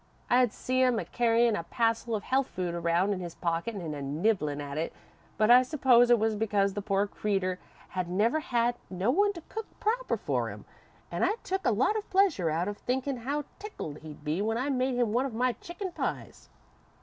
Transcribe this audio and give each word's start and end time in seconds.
I'd 0.31 0.51
seen 0.51 0.83
him 0.87 0.97
a 0.97 1.05
carryin' 1.05 1.55
a 1.55 1.61
passel 1.63 2.15
of 2.15 2.23
health 2.23 2.47
food 2.47 2.73
around 2.73 3.13
in 3.13 3.19
his 3.19 3.35
pocket 3.35 3.75
an' 3.75 3.93
a 3.93 4.01
nibblin' 4.01 4.59
at 4.59 4.75
it, 4.75 4.93
but 5.37 5.51
I 5.51 5.61
supposed 5.61 6.09
it 6.09 6.17
was 6.17 6.35
because 6.35 6.73
the 6.73 6.81
poor 6.81 7.05
creeter 7.05 7.59
had 7.89 8.09
never 8.09 8.39
had 8.39 8.73
no 8.89 9.11
one 9.11 9.31
to 9.33 9.41
cook 9.41 9.67
proper 9.79 10.17
for 10.17 10.49
him, 10.49 10.65
an' 11.11 11.23
I 11.23 11.35
took 11.43 11.67
a 11.67 11.71
lot 11.71 11.95
of 11.95 12.09
pleasure 12.09 12.49
out 12.49 12.67
of 12.67 12.79
thinkin' 12.79 13.17
how 13.17 13.43
tickled 13.59 13.99
he'd 13.99 14.23
be 14.25 14.41
when 14.41 14.57
I 14.57 14.69
made 14.69 14.95
him 14.95 15.13
one 15.13 15.27
of 15.27 15.35
my 15.35 15.51
chicken 15.53 15.91
pies. 15.91 16.49